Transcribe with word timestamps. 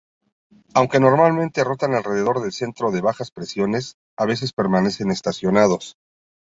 Aunque 0.73 0.99
normalmente 0.99 1.63
rotan 1.63 1.93
alrededor 1.93 2.41
del 2.41 2.53
centro 2.53 2.89
de 2.89 3.01
bajas 3.01 3.29
presiones, 3.29 3.97
a 4.17 4.25
veces 4.25 4.51
permanecen 4.51 5.11
estacionarios. 5.11 5.95